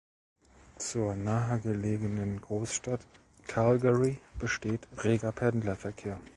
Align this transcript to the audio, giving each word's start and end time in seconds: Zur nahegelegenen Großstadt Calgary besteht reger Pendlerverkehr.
Zur 0.77 1.13
nahegelegenen 1.15 2.41
Großstadt 2.41 3.01
Calgary 3.45 4.17
besteht 4.39 4.87
reger 5.03 5.31
Pendlerverkehr. 5.31 6.19